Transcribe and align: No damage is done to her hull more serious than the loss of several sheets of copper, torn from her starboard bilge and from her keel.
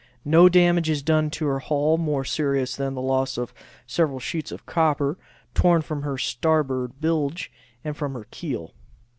No 0.25 0.49
damage 0.49 0.89
is 0.89 1.03
done 1.03 1.29
to 1.29 1.45
her 1.45 1.59
hull 1.59 1.95
more 1.99 2.25
serious 2.25 2.75
than 2.75 2.95
the 2.95 3.03
loss 3.03 3.37
of 3.37 3.53
several 3.85 4.19
sheets 4.19 4.51
of 4.51 4.65
copper, 4.65 5.19
torn 5.53 5.83
from 5.83 6.01
her 6.01 6.17
starboard 6.17 6.99
bilge 6.99 7.51
and 7.83 7.95
from 7.95 8.13
her 8.15 8.25
keel. 8.31 8.73